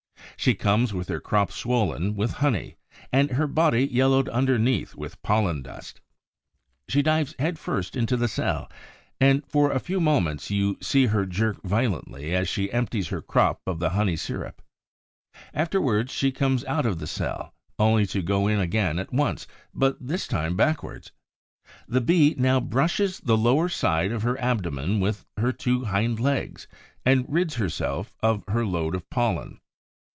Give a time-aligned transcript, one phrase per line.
[0.37, 2.75] She comes with her crop swollen with honey
[3.13, 6.01] and her body yellowed underneath with pollen dust.
[6.87, 8.67] She dives headfirst into the cell;
[9.19, 13.61] and for a few moments you see her jerk violently as she empties her crop
[13.67, 14.63] of the honey sirup.
[15.53, 19.45] Afterwards, she comes out of the cell, only to go in again at once,
[19.75, 21.11] but this time backwards.
[21.87, 26.67] The Bee now brushes the lower side of her abdomen with her two hind legs
[27.05, 29.59] and rids herself of her load of pollen.